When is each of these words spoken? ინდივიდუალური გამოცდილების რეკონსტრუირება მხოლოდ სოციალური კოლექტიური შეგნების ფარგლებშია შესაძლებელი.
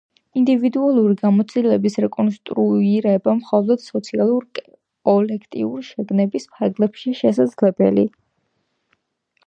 ინდივიდუალური 0.39 1.15
გამოცდილების 1.23 1.97
რეკონსტრუირება 2.05 3.35
მხოლოდ 3.41 3.83
სოციალური 3.85 4.65
კოლექტიური 5.11 5.85
შეგნების 5.91 6.49
ფარგლებშია 6.57 7.19
შესაძლებელი. 7.25 8.07